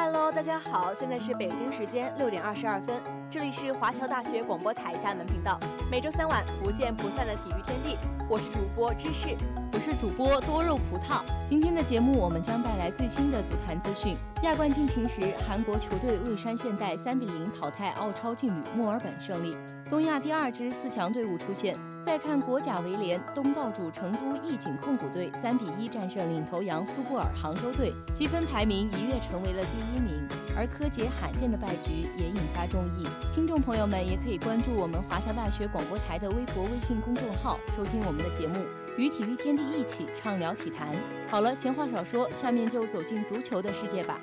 [0.00, 5.58] Hello，大家好，现在是北京时间六点二十二分，这里是华侨大学广播台厦门频道，
[5.90, 7.98] 每周三晚不见不散的体育天地，
[8.30, 9.36] 我是主播芝士，
[9.72, 11.24] 我是主播多肉葡萄。
[11.44, 14.16] 今天的节目我们将带来最新的足坛资讯。
[14.44, 19.56] 亚冠进行时，韩国球队蔚山现代三比零淘汰澳超劲旅墨尔本胜利，
[19.88, 21.74] 东亚第二支四强队伍出现。
[22.04, 30.26] 再看国甲围联，东道主成都义景控股队三比一战胜领头羊苏泊尔杭州队，积分排名一跃成为了第一名。
[30.56, 38.64] 而柯洁罕见的败局也引发众议，听众朋友们也可以关注我们华侨大学广播台的微博、微信公众号，收听我们的节目，
[38.96, 40.88] 与体育天地一起畅聊体坛。
[41.28, 44.18] 好了，闲话少说，下面就走进足球的世界吧。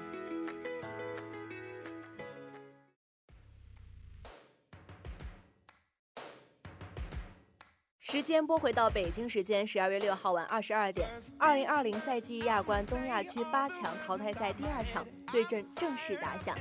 [8.07, 11.09] 时间拨回到北京时间十二月六号晚二十二点，
[11.39, 16.55] 二零二零赛季亚冠东亚区八强淘汰赛第二场对阵正式打响，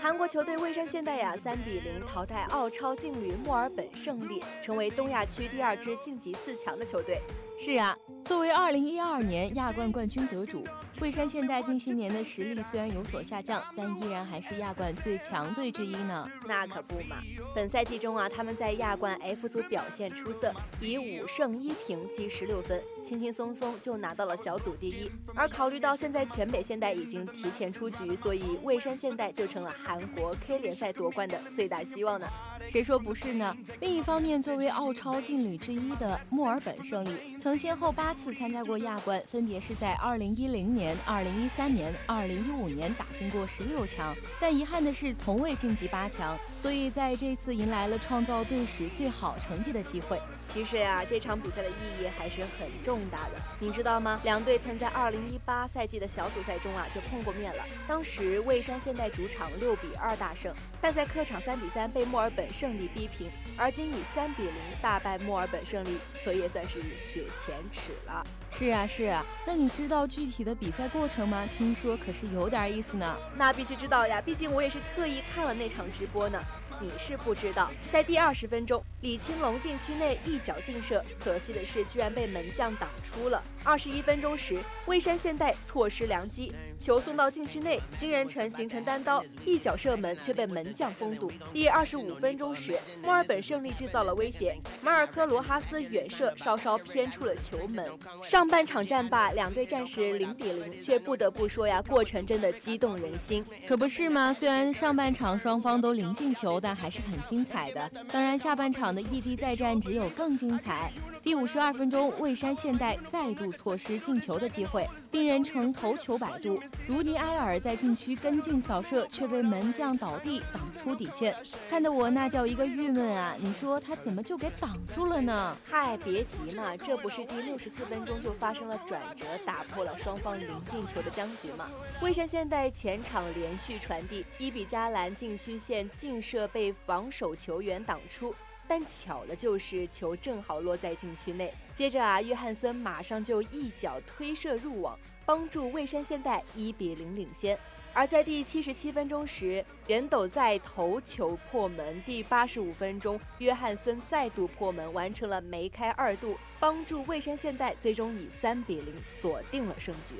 [0.00, 7.20] 韩国球队蔚山现代雅三比零淘汰澳超劲旅墨尔本胜利，成为东亚区第二支晋级四强的球队。
[7.56, 10.64] 是啊，作为二零一二年亚冠冠军得主。
[11.00, 16.28] 蔚山现代近些年的实力虽然有所下降，但依然还是亚冠最强队之一呢。
[16.46, 17.16] 那可不嘛！
[17.54, 25.10] 本赛季中啊，他们在亚冠 F 组表现出色，以五胜一平积十六分，轻轻松松就拿到了小组第一。
[25.34, 32.26] 而考虑到现在全北现代已经提前出局，所以蔚山现代就成了韩国 K 联赛夺冠的最大希望呢。
[32.68, 33.54] 谁说不是呢？
[33.80, 46.34] 另一方面，作为澳超劲旅之一的墨尔本胜利，曾先后八次参加过亚冠，分别是在二零一零年、二零一三年、二零一五年打进过十六强，但遗憾的是从未晋级八强。
[46.62, 50.18] 所以在这次迎来了创造队史最好成绩的机会。
[50.42, 54.18] 其实呀，这场比赛的意义还是很重大的，你知道吗？
[54.24, 63.28] 两队曾在二零一八赛季的小组赛中啊就碰过面了，当时蔚山现代主场六比二大胜，但在客场三比三被墨尔本胜利逼平，
[63.58, 68.24] 而今以三比零大败墨尔本胜利，可也算是雪前耻了。
[68.50, 71.48] 是啊是啊，那你知道具体的比赛过程吗？
[71.58, 73.16] 听说可是有点意思呢。
[73.34, 76.40] 那必须知道呀，毕竟我也是特意看了那场直播呢。
[76.80, 83.42] 你是不知道，在第二十分钟，李青龙禁区内一脚劲射，可惜的是居然被门将挡出了。
[83.62, 91.30] 二十一分钟时，蔚山现代错失良机，球送到禁区内，金仁成形成单刀，一脚射门却被门将封堵。
[91.52, 97.88] 第二十五分钟时，墨尔本胜利制造了威胁，马尔科罗哈斯远射稍稍偏出了球门。
[98.22, 104.32] 上半场战罢，两队战时零比零，却不得不说呀，过程真的激动人心，可不是吗？
[104.32, 106.60] 虽然上半场双方都零进球。
[106.64, 107.90] 但还是很精彩的。
[108.10, 110.90] 当然，下半场的异地再战只有更精彩。
[111.24, 116.62] 第五十二分钟，蔚山现代再度错失进球的机会，令人成头球摆渡。
[116.86, 121.34] 卢迪埃尔在禁区跟进扫射，却被门将倒地挡出底线，
[121.66, 123.34] 看得我那叫一个郁闷啊！
[123.40, 125.56] 你说他怎么就给挡住了呢？
[125.64, 131.70] 嗨，别急嘛，这不是第六十四分钟就发生了转折，打破了双方零进球的僵局吗？
[132.02, 138.34] 蔚山现代前场连续传递，伊比加兰禁区线劲射被防守球员挡出。
[138.66, 141.52] 但巧了，就是球正好落在禁区内。
[141.74, 147.58] 接着啊，约翰森马上就一脚推射入网，帮助蔚山现代一比零领先。
[147.92, 152.02] 而在第七十七分钟时，袁斗在头球破门。
[152.02, 160.14] 第八十五分钟，约翰森再度破门，完成了梅开二度，帮助蔚山现代最终以三比零锁定了胜局。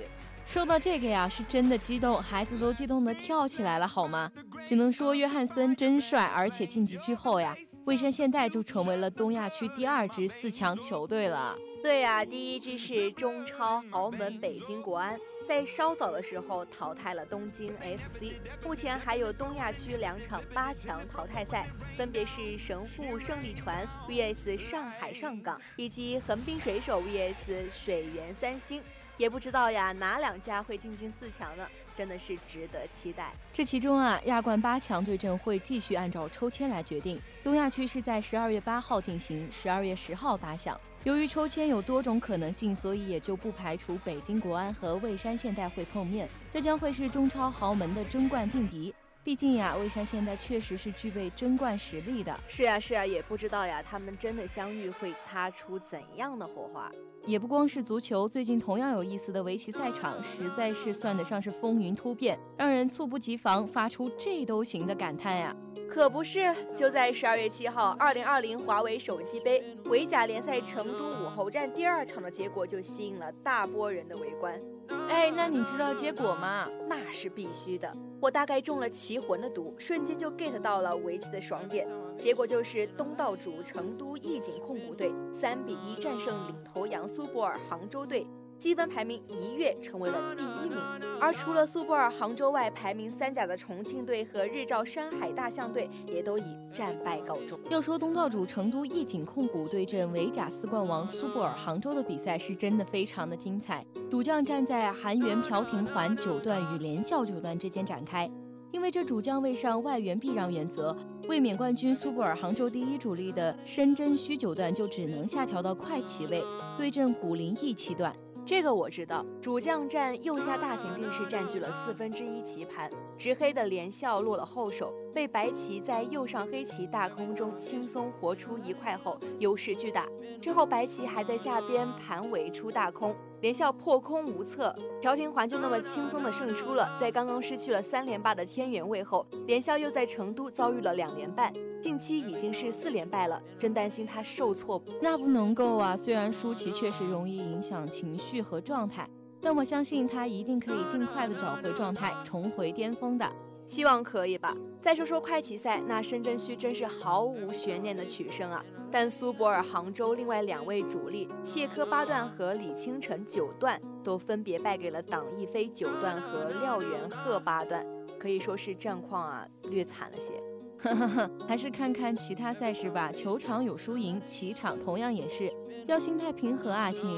[0.46, 4.30] 说到这个呀，是真的激动，孩子都激动的跳起来了，好吗？
[4.66, 7.56] 只能说约翰森真帅，而且晋级之后呀。
[7.84, 11.54] 蔚山现代就成为了东亚区第二支四强球队了。
[11.82, 18.40] 对呀，第一支是中超豪门北京国安，在稍早的时候淘汰了东京 FC。
[18.64, 28.80] 目前还有东亚区两场八强淘汰赛，分别是神户胜利船 VS 上海上港，以及横滨水手 VS 水原三星。
[29.16, 31.66] 也不知道呀，哪两家会进军四强呢？
[31.94, 33.32] 真的是值得期待。
[33.52, 37.20] 这其中啊，亚冠八强对阵会继续按照抽签来决定。
[37.42, 40.78] 东亚区是在十二月八号进行，十二月十号打响。
[41.04, 46.28] 由于抽签有多种可能性，所以也就不排除北京国安和蔚山现代会碰面。
[46.52, 48.92] 这将会是中超豪门的争冠劲敌。
[49.24, 52.38] 毕竟呀，魏山现在确实是具备争冠实力的。
[52.46, 56.90] 是啊，是啊，也不知道呀，他们真的相遇会擦出怎样的火花。
[57.24, 65.56] 也不光是足球，最近同样有意思的围棋赛场，实在是算得上是风云突变，让人猝不及防，发出这都行的感叹呀。
[65.88, 74.60] 可不是，就在十二月七号，二零二零华为手机杯围甲联赛成都武侯站第二场的结果就吸引了大波人的围观。
[75.08, 76.68] 哎，那你知道结果吗？
[76.86, 77.90] 那是必须的。
[78.24, 81.86] 我大概中了棋魂的毒，瞬间就 get 到了围棋的爽点。
[82.16, 88.26] 结果就是东道主成都义景控股队三比一战胜领头羊苏泊尔杭州队。
[88.58, 90.78] 积分排名一跃成为了第一名，
[91.20, 97.58] 而除了苏泊尔杭州外，排名三甲的重庆队和日照山海大象队也都以战败告终。
[97.68, 103.84] 要说东道主成都易景控股对阵维甲四冠王苏泊尔杭州的比赛，是真的非常的精彩。
[104.10, 108.30] 主将站在韩元朴廷桓九段与连笑九段之间展开，
[108.70, 110.96] 因为这主将位上外援避让原则，
[111.28, 116.42] 卫冕冠军苏泊尔杭州第一主力的申真虚九段就只能下调到快棋位，
[116.78, 118.14] 对阵古林易七段。
[118.46, 130.06] 这个我知道，主将战右下大型定式占据了四分之一棋盘，执黑的连笑落了后手，被白棋在右上黑棋大空中轻松活出一块后，优势巨大。
[130.42, 133.16] 之后白棋还在下边盘尾出大空。
[133.44, 136.88] 连笑破空无策，朴廷桓就那么轻松的胜出了。
[136.98, 143.38] 在刚刚失去了三连霸的天元位后，连笑又在成都遭遇了两连败，近期已经是四连败了。
[143.58, 145.94] 真担心他受挫，那不能够啊！
[145.94, 149.06] 虽然输棋确实容易影响情绪和状态，
[149.42, 153.30] 但我相信他一定可以尽快的找回状态，重回巅峰的。
[153.66, 154.56] 希望可以吧。
[154.80, 158.62] 再说说快棋赛，那申真虚真是毫无悬念的取胜啊！
[158.90, 167.84] 但苏泊尔杭州另外两位主力谢科八段和李清晨九段都分别败给了党亦飞九段和廖元鹤八段，
[168.18, 170.34] 可以说是战况啊略惨了些。
[170.78, 173.10] 呵呵呵，还是看看其他赛事吧。
[173.10, 175.50] 球场有输赢，棋场同样也是
[175.86, 177.08] 要心态平和啊，亲。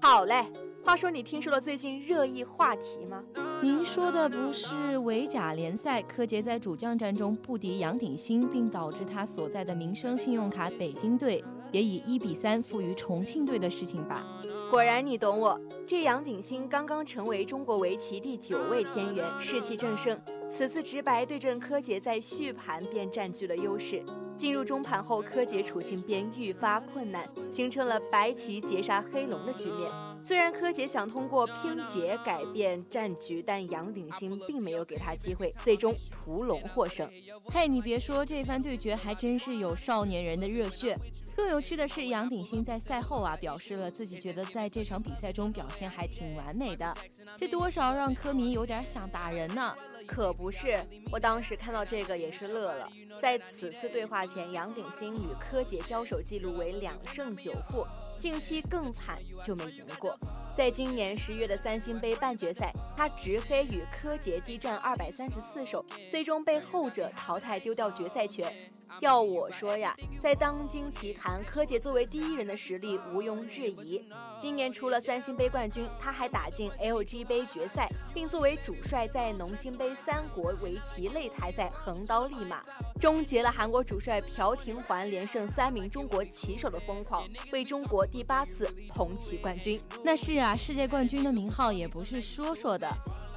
[0.00, 0.46] 好嘞。
[0.82, 3.22] 话说，你听说了最近热议话题吗？
[3.62, 14.24] 您说的不是围甲联赛，柯洁在主将战中不敌杨鼎新，并导致他所在的民生信用卡北京队也以一比三负于重庆队的事情吧？
[14.70, 15.60] 果然你懂我。
[15.86, 20.18] 这杨鼎新刚刚成为中国围棋第九位天元，士气正盛。
[20.48, 24.02] 此次直白对阵柯洁，在续盘便占据了优势。
[24.38, 29.90] 进入中盘后，柯洁处境便愈发困难，形成了白棋截杀黑龙的局面。
[30.22, 37.10] 虽然柯洁想通过拼劫改变战局，但杨鼎新并没有给他机会，最终屠龙获胜。
[37.46, 40.96] 嘿，你别说，这番对决还真是有少年人的热血。
[41.34, 46.94] 更有趣的是，杨鼎新在赛后啊，表示了自己觉得在这场比赛中表现还挺完美的，
[47.36, 49.74] 这多少让柯迷有点想打人呢。
[50.06, 52.88] 可不是，我当时看到这个也是乐了。
[53.18, 57.86] 在此次对话前，杨鼎新与柯洁交手记录为两胜九负，
[58.20, 60.16] 近期更惨就没赢过。
[60.54, 68.54] 在今年十月的三星杯半决赛，他执黑与柯洁激战二百三十四手，最终被后者淘汰，丢掉决赛权。
[69.00, 74.04] 要我说呀，在当今棋坛，柯洁作为第一人的实力毋庸置疑。
[74.38, 82.62] 今年除了三星杯冠军，他还打进 LG 杯决赛，并作为主帅在农心杯三国围棋擂台赛横刀立马，
[83.00, 89.80] 终结了韩国主帅朴廷桓连胜三名中国棋手的疯狂，为中国第八次捧起冠军。
[90.04, 92.86] 那是啊，世界冠军的名号也不是说说的。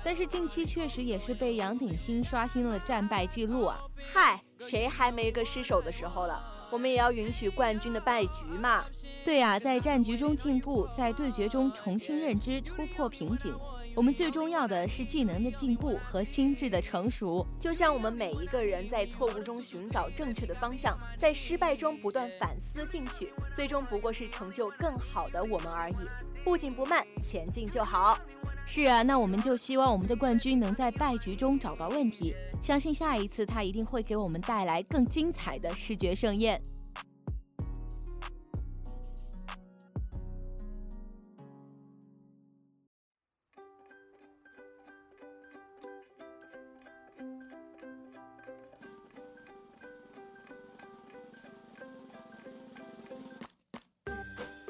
[0.03, 3.79] 但是近期确实也是被杨鼎新刷新了战败记录啊！
[4.13, 6.43] 嗨，谁还没个失手的时候了？
[6.69, 8.83] 我们也要允许冠军的败局嘛？
[9.23, 13.55] 对呀，在战局中进步，在对决中重新认知、突破瓶颈。
[13.95, 17.45] 我们最重要的是技能的进步和心智的成熟。
[17.59, 25.95] 就像我们每一个人在错误中寻找正确的方向，在失败中不断反思进取，最终不过是成就更好的我们而已。
[26.43, 28.17] 不紧不慢，前进就好。
[28.65, 36.59] 是啊，那我们就希望我们的冠军能在败局中找到问题，相信下一次他一定会给我们带来更精彩的视觉盛宴。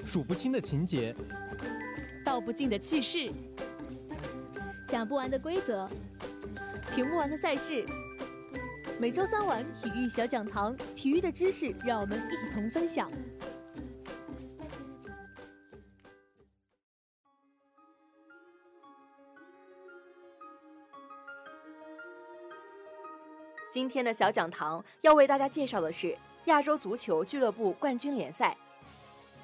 [0.05, 1.15] 数不清的情节，
[2.23, 3.31] 道不尽的趣事。
[4.93, 5.89] 讲不完的规则，
[6.93, 7.83] 评不完的赛事。
[8.99, 13.09] 每周三晚体育小讲堂，体育的知识让我们一同分享。
[23.71, 28.55] 今天的小讲堂要为大家介绍的是亚洲足球俱乐部冠军联赛。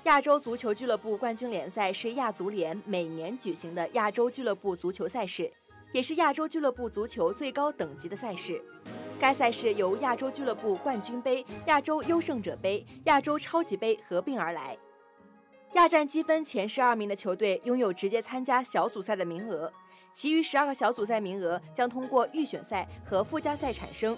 [0.03, 5.51] 亚洲足球俱乐部冠军联赛是亚足联每年举行的亚洲俱乐部足球赛事，
[5.91, 8.61] 也是亚洲俱乐部足球最高等级的赛事。
[9.19, 14.77] 该赛事由亚洲俱乐部冠军杯、亚洲优胜者杯、亚洲超级杯合并而来。
[15.73, 19.71] 亚战积分前十二名的球队拥有直接参加小组赛的名额，
[20.13, 24.17] 其余十二个小组赛名额将通过预选赛和附加赛产生。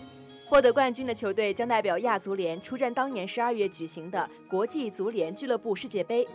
[0.51, 6.27] 获得冠军的球队将代表亚足联出战当年十二月举行的国际足联俱乐部世界杯。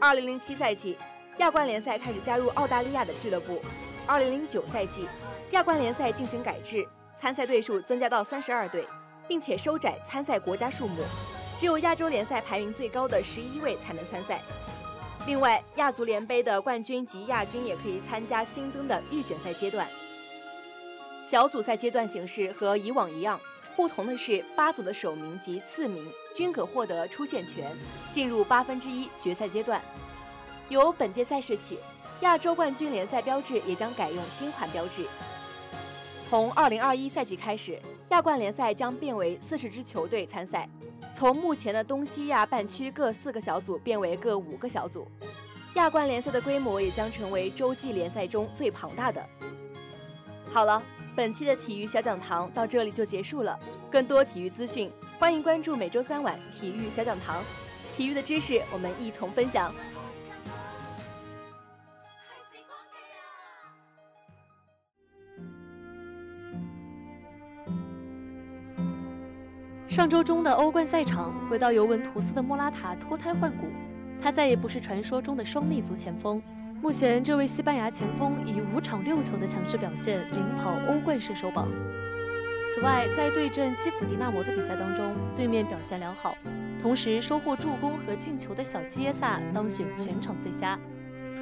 [0.00, 0.98] 二零零七赛季，
[1.38, 3.60] 亚冠联赛开始加入澳大利亚的俱乐部。
[4.04, 5.06] 二零零九赛季，
[5.52, 8.84] 亚冠联赛进行改制，参赛队数增加到三十二队，
[9.28, 11.04] 并且收窄参赛国家数目。
[11.56, 14.42] 只有亚洲联赛排名最高的十一位才能参赛。
[15.24, 19.86] 另外，亚足联杯的冠军及亚军也可以参加新增的预选赛阶段。
[21.24, 23.40] 小组赛阶段形式和以往一样，
[23.74, 27.74] 不同的是八组的首名及次名均可获得出线权，
[28.12, 29.80] 进入八分之一决赛阶段。
[30.68, 31.78] 由本届赛事起，
[32.20, 35.06] 亚洲冠军联赛标志也将改用新款标志。
[36.20, 40.68] 从二零二一赛季开始，亚冠联赛将变为四十支球队参赛。
[41.14, 45.08] 从目前的东西亚半区各四个小组变为各五个小组，
[45.76, 49.24] 亚冠联赛的规模也将成为洲际联赛中最庞大的。
[50.52, 50.82] 好了，
[51.16, 53.56] 本期的体育小讲堂到这里就结束了。
[53.88, 57.40] 更多体育资讯，欢迎关注每周三晚体育小讲堂，
[57.96, 59.72] 体育的知识我们一同分享。
[69.86, 73.68] 上周中的欧冠赛场，回到尤文图斯的莫拉塔脱胎换骨，
[74.20, 76.42] 他再也不是传说中的双立足前锋。
[76.84, 81.66] 目前，这位西班牙前锋以五场六球的强势表现，领跑欧冠射手榜。
[82.74, 86.36] 此外，在对阵基辅迪纳摩的比赛当中，对面表现良好，
[86.82, 90.78] 同时收获助攻和进球的小基耶萨当选全场最佳。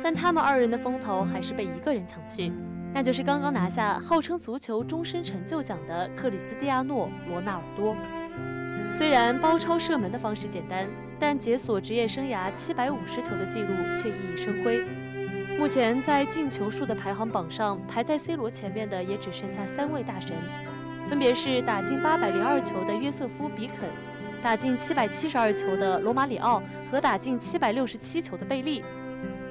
[0.00, 2.52] 但他们二人的风头还是被一个人抢去，
[2.94, 7.96] 那就是刚刚拿下号称足球终身成就奖的克里斯蒂亚诺·罗纳尔多。
[8.96, 10.86] 虽然包抄射门的方式简单，
[11.18, 14.86] 但解锁职业生涯七百五十球的记录却熠熠生辉。
[15.62, 20.36] 目前在进球数的排行榜上，排在 C 罗前面的也只剩下三位大神，
[21.08, 23.88] 分别是打进八百零二球的约瑟夫·比肯，
[24.42, 28.82] 打进七百七十二球的罗马里奥和打进七百六十七球的贝利。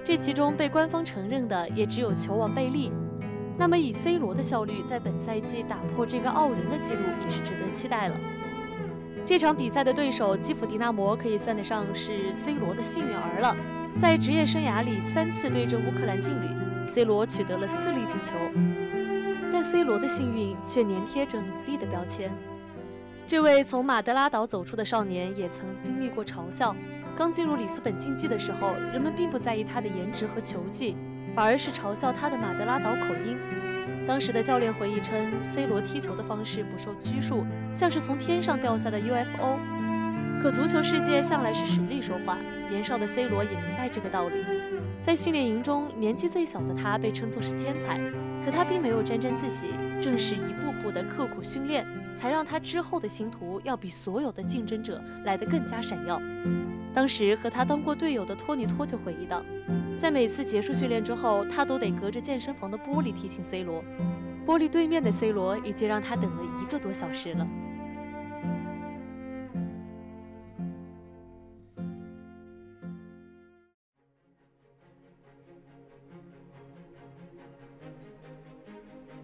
[0.03, 2.91] 这其中被官方承认的也只有球王贝利。
[3.57, 8.17] 那么以 C 罗的效率，在本赛季打破这个傲人的记录，也是值得期待了。
[9.25, 13.55] 这场比赛的对手基辅迪纳摩可以算得上是 C 罗的幸运儿了。
[13.99, 16.47] 在职业生涯里三次对阵乌克兰劲旅
[16.89, 18.33] ，C 罗取得了四粒进球。
[19.53, 22.31] 但 C 罗的幸运却粘贴着努力的标签。
[23.27, 26.75] 这位从马德拉岛走出的少年也曾经历过嘲笑。
[27.17, 30.95] 刚进入里斯本竞技的时候，人们并不在意他的颜值和球技，
[31.35, 33.37] 反而是嘲笑他的马德拉岛口音。
[34.07, 37.45] 当时的教练回忆称，C 罗踢球的方式不受拘束，
[37.75, 39.59] 像是从天上掉下的 UFO。
[40.41, 42.35] 可足球世界向来是实力说话，
[42.67, 44.43] 年少的 C 罗也明白这个道理。
[44.99, 47.99] 在训练营中，年纪最小的他被称作是天才，
[48.43, 49.67] 可他并没有沾沾自喜，
[50.01, 56.19] 正是一步步的刻苦训练，才让他之后的星途要比所有的竞争者来得更加闪耀。
[56.91, 59.43] 当时和他当过队友的托尼托就回忆道。
[59.99, 63.83] 在每次结束训练之后，他都得隔着健身房的玻璃提醒 C 罗。
[64.43, 67.47] 玻璃对面的 C 罗已经让他等了一个多小时了。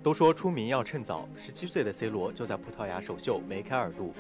[0.08, 4.14] 都说出名要趁早，十七岁的 C 罗就在葡萄牙首秀梅开二度，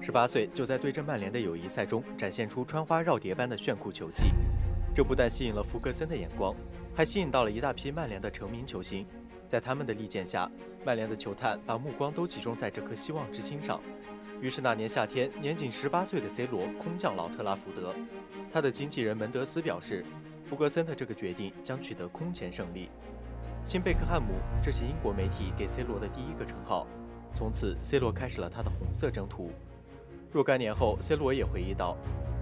[0.00, 4.32] 十八岁就在对阵曼联的友谊赛中展现出穿花绕蝶般的炫酷球技。
[4.92, 6.52] 这不但吸引了福格森的眼光，
[6.92, 9.06] 还吸引到了一大批曼联的成名球星。
[9.46, 10.50] 在他们的力荐下，
[10.84, 13.80] 曼联的球探把目光都集中在这颗希望之星上。
[14.40, 17.94] 于是那年夏天，年仅十八岁的 C 罗空降老特拉福德。
[18.52, 20.04] 他的经纪人门德斯表示，
[20.44, 22.88] 福格森的这个决定将取得空前胜利。
[23.68, 24.28] 新贝克汉姆，
[24.62, 26.86] 这是英国媒体给 C 罗的第一个称号。
[27.34, 29.50] 从此，C 罗开始了他的红色征途。
[30.32, 31.94] 若干年后，C 罗也回忆道。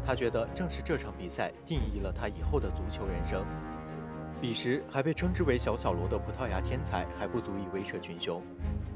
[0.07, 3.45] 他觉得正是这场比赛定义了他以后的足球人生。
[4.41, 8.41] 彼时还被称之为“小小罗”的葡萄牙天才还不足以威慑群雄，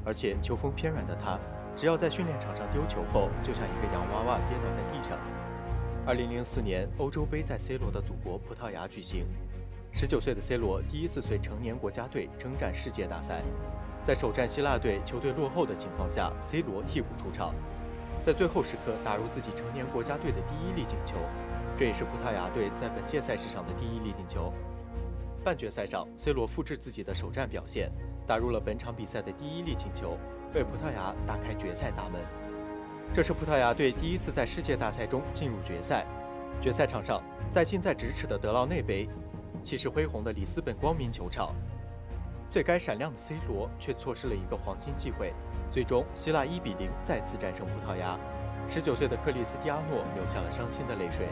[0.05, 1.37] 而且球风偏软的他，
[1.75, 5.19] 只要在训练场上丢球后，就像一个洋娃娃跌倒在地上。
[6.07, 9.25] 2004年欧洲杯在 C 罗的祖国葡萄牙举行
[9.95, 13.41] ，19岁的 C 罗第一次随成年国家队征战世界大赛，
[14.03, 17.53] 在首战希腊队球队落后的情况下，C 罗替补出场。
[18.23, 21.15] 在最后时刻打入自己成年国家队的第一粒进球，
[21.75, 24.53] 这也是葡萄牙队在本届赛事上的第一粒进球。
[25.43, 27.91] 半决赛上，C 罗复制自己的首战表现，
[28.27, 30.19] 打入了本场比赛的第一粒进球，
[30.53, 32.21] 为葡萄牙打开决赛大门。
[33.11, 36.05] 这是葡萄牙队第一次在世界大赛中进入决赛。
[36.61, 39.09] 决赛场上，在近在咫尺的德劳内杯，
[39.61, 41.55] 气势恢宏的里斯本光明球场，
[42.49, 45.33] 最该闪亮的 C 罗却错失了一个黄金机会。
[45.71, 48.17] 最终，希腊1比0再次战胜葡萄牙。
[48.69, 51.27] 19岁的克里斯蒂亚诺流下了伤心的泪水。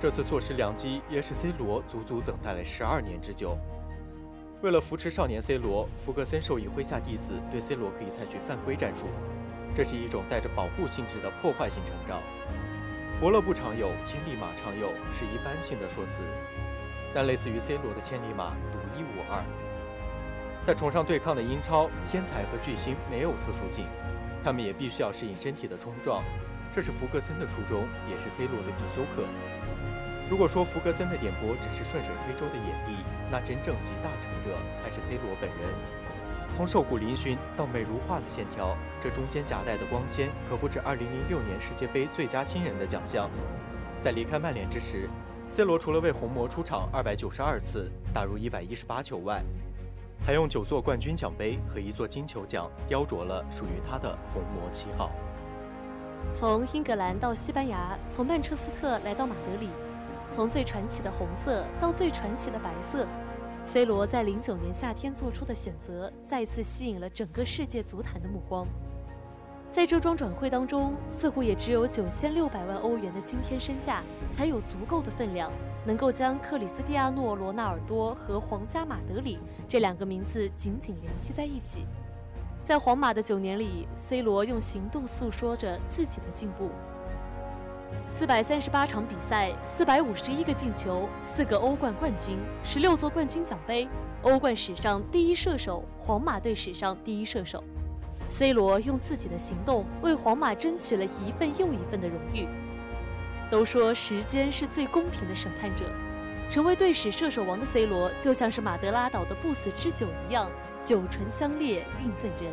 [0.00, 3.56] 这次错失良机，也是 C 罗足足等待了12年之久。
[4.62, 9.06] 为了扶持少年 C 罗，福格森授意麾下弟子对 C 罗可以采取犯规战术。
[9.74, 12.20] 这是一种带着保护性质的破坏性成长。
[13.20, 16.22] 伯乐不常有，千里马常有是一般性的说辞，
[17.14, 19.42] 但类似于 C 罗的千里马独一无二。
[20.62, 23.86] 在崇尚对抗的英超，天才和巨星没有特殊性，
[24.44, 26.22] 他们也必须要适应身体的冲撞。
[26.74, 29.24] 这是福格森的初衷，也是 C 罗的必修课。
[30.28, 35.74] 如果说福格森的点拨只是顺水推舟的眼力，那真正集大成者还是 C 罗本人。
[36.54, 43.30] 从瘦骨嶙峋到美如画的线条，这中间夹带的光鲜可不止2006年世界杯最佳新人的奖项。
[44.00, 45.08] 在离开曼联之时
[45.50, 49.42] ，C 罗除了为红魔出场292次，打入118球外，
[50.24, 55.10] 还用九座冠军奖杯和一座金球奖雕琢了属于他的红魔旗号。
[56.34, 59.70] 从英格兰到西班牙，从曼彻斯特来到马德里，
[60.34, 63.06] 从最传奇的红色到最传奇的白色。
[63.64, 68.66] C 罗在零九年夏天做出的选择，再次吸引了整个世界足坛的目光。
[69.70, 75.52] 在这桩转会当中，似乎也只有九千六百万欧元的惊天身价，才有足够的分量，
[75.84, 81.84] 能够将克里斯蒂亚诺·罗纳尔多和皇家马德里这两个名字紧紧联系在一起。
[82.64, 86.70] 在皇马的九年里，C 罗用行动诉说着自己的进步。
[88.06, 93.86] 四百三十八场比赛，四百五十一个进球，四个欧冠冠军，十六座冠军奖杯，
[94.22, 97.62] 欧冠史上第一射手，皇马队史上第一射手。
[98.38, 102.46] C 罗用自己的行动为皇马争取了一份又一份的荣誉。
[103.50, 105.86] 都说时间是最公平的审判者，
[106.48, 110.48] 成为队史射手王的 C 罗，就像是马德拉岛的不死之酒一样，
[110.84, 112.52] 酒醇香烈，晕醉人。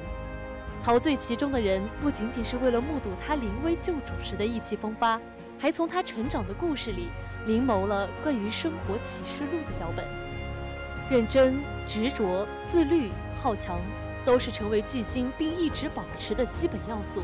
[0.83, 5.21] 陶醉其中的人，不仅仅是为了目睹他临危救主时的意气风发，
[5.59, 7.09] 还从他成长的故事里
[7.45, 10.03] 临摹了关于生活启示录的脚本。
[11.11, 13.79] 认真、执着、自律、好强，
[14.25, 17.21] 都是成为巨星并一直保持的基本要素。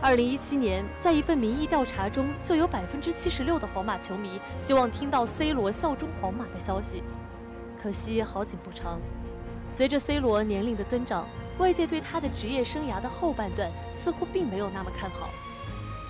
[0.00, 7.02] 二零一七年，在一份民意调查中，就有百分之七十六的皇马球迷希望听到 C 罗效忠皇马的消息。
[7.80, 9.00] 可惜好景不长，
[9.68, 11.28] 随着 C 罗年龄的增长。
[11.58, 15.30] 外界对他的职业生涯的后半段似乎并没有那么看好，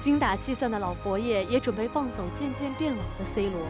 [0.01, 3.61] 精打细算的老佛爷也准备放走渐渐变老的 C 罗，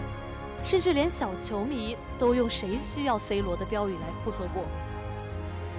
[0.62, 4.62] 甚至连小球迷都用“谁需要 C 罗”的标语来附和过。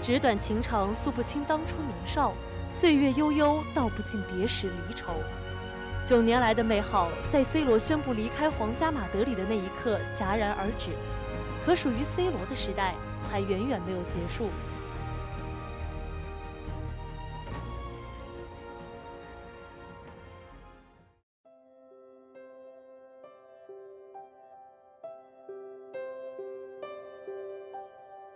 [0.02, 2.32] 纸短情长，诉不清当初年少；
[2.70, 5.14] 岁月悠悠，道不尽别时离愁。
[6.06, 10.92] 九年来的美好，在 C 罗宣布离开皇家马德里的那一刻戛然而止，
[11.66, 12.94] 可属于 C 罗的时代
[13.28, 14.50] 还远远没有结束。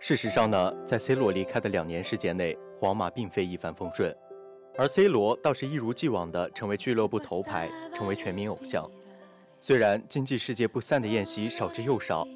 [0.02, 4.16] 事实上呢，在 C 罗离开的两年时间内，皇马并非一帆风顺，
[4.78, 8.90] 而 C 罗倒是一如既往的成为俱乐部头牌，成为全民偶像。
[9.60, 12.26] 虽然经济世界不散的宴席少之又少，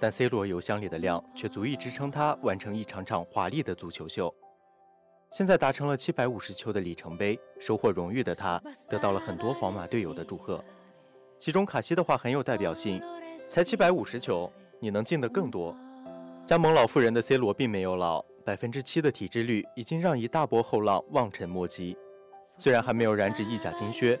[0.00, 4.34] 但 C 罗邮箱里的量却足以支撑他完成一场场华丽的足球秀。
[5.30, 10.62] 现在达成了七百五十球的里程碑，收获荣誉的他，得到了很多皇马队友的祝贺。
[11.38, 13.00] 其中卡西的话很有代表性
[13.38, 14.50] ：“才七百五十球，
[14.80, 15.76] 你能进得更多。”
[16.46, 21.96] 加盟老妇人的 C 罗并没有老，百分之七的体脂率已经让一大波后浪望尘莫及。
[22.58, 24.18] 虽然还没有染指意甲金靴，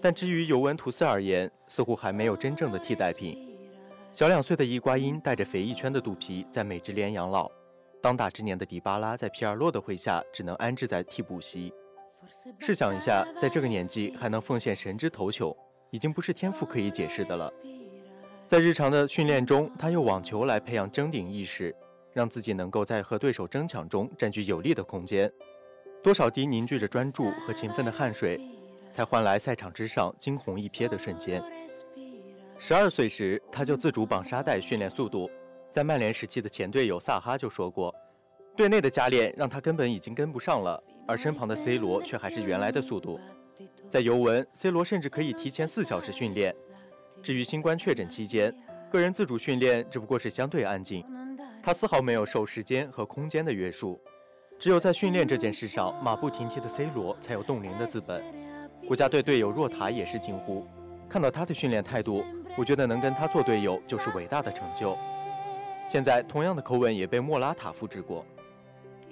[0.00, 3.54] 但至于尤文图斯而言，似乎还没有真正的替代品。
[4.10, 7.46] 小两岁的伊瓜因带着肥一圈的肚皮在美职联养老，
[8.00, 11.70] 当打之年的迪巴拉在皮尔洛的麾下只能安置在替补席。
[12.58, 15.54] 试想一下，在这个年纪还能奉献神之头球，
[15.90, 17.52] 已经不是天赋可以解释的了。
[18.48, 21.74] 在日常的训练中，他用网球来培养争顶意识，
[22.12, 25.30] 让自己能够在和对手争抢中占据有利的空间。
[26.00, 28.40] 多少滴凝聚着专注和勤奋的汗水，
[28.88, 31.42] 才换来赛场之上惊鸿一瞥的瞬间。
[32.56, 35.28] 十二岁时，他就自主绑沙袋训练速度。
[35.72, 37.92] 在曼联时期的前队友萨哈就说过，
[38.56, 43.18] 队内的加练让他根本已经跟不上了，而身旁的 C 罗却还是原来的速度。
[43.90, 46.54] 在尤文，C 罗甚至可以提前四小时训练。
[47.22, 48.54] 至于新冠确诊期间，
[48.90, 51.04] 个人自主训练只不过是相对安静，
[51.62, 54.00] 他丝毫没有受时间和空间的约束。
[54.58, 58.24] 只有在训练这件事上马不停蹄的 C 罗才有冻龄的资本。
[58.86, 60.66] 国家队队友若塔也是惊呼
[61.10, 62.24] ：“看到他的训练态度，
[62.56, 64.96] 我觉得能跟他做队友就是伟大的成就。”
[65.86, 68.24] 现在同样的口吻也被莫拉塔复制过。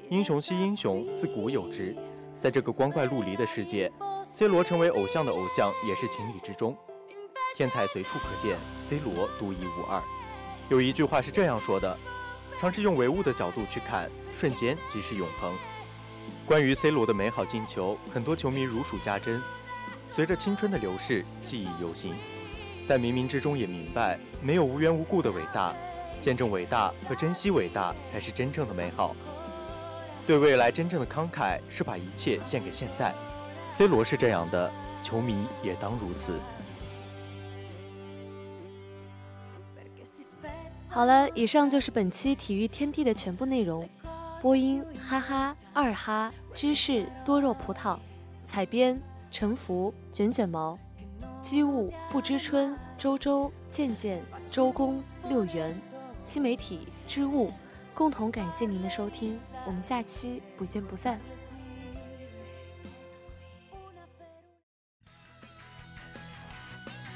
[0.09, 1.95] 英雄惜英雄，自古有之。
[2.41, 3.91] 在这个光怪陆离的世界
[4.25, 6.77] ，C 罗成为偶像的偶像也是情理之中。
[7.55, 10.03] 天才随处可见，C 罗独一无二。
[10.69, 11.97] 有一句话是这样说的
[12.59, 15.53] ：“尝试用唯物的角度去看，瞬间即是永恒。”
[16.45, 19.41] 关于 C 罗的美好进球，很多球迷如数家珍。
[20.13, 22.17] 随着青春的流逝，记忆犹新。
[22.89, 25.73] 但冥冥之中也明白，没有无缘无故的伟大，
[26.21, 29.15] 见证伟大和珍惜伟大，才是真正的美好。
[30.27, 33.15] 对未来真正的慷慨，是把一切献给现在。
[33.69, 34.73] C 罗是这样的，
[35.05, 36.41] 球迷也当如此。
[40.95, 43.85] 好了，以上就是本期体育天地的全部内容。
[44.41, 47.99] 播音：哈哈、二哈、芝士、多肉葡萄；
[48.45, 50.79] 采编：陈福、卷卷毛；
[51.41, 55.73] 机务：不知春、周周、渐渐、周公、六元；
[56.23, 57.51] 新媒体：知物。
[57.93, 61.19] 共同感谢您的收听，我们下期不见不散。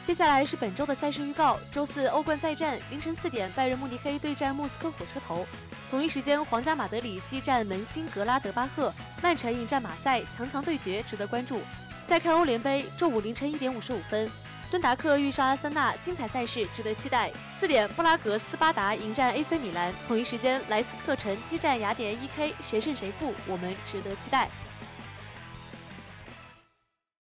[0.09, 1.61] 接下来是本周的赛事预告。
[1.71, 5.45] 周四欧冠再战，凌晨四点，拜仁慕尼黑对战莫斯科火车头；
[5.91, 8.91] 同一时间，皇家马德里激战门兴格拉德巴赫，
[9.23, 11.61] 曼城迎战马赛，强强对决，值得关注。
[12.07, 14.31] 再看欧联杯，周五凌晨一点五十五分，
[14.71, 17.31] 敦达克遇上阿森纳，精彩赛事值得期待。
[17.55, 24.49] 四点，布拉格斯巴达迎战 AC 米兰；同一时间，莱斯特城激战雅典 E.K，谁胜谁负，我们值得期待。